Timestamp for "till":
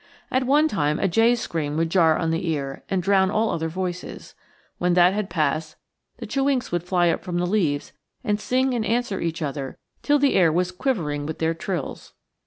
10.01-10.17